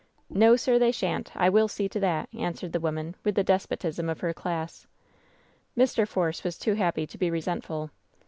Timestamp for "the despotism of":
3.35-4.21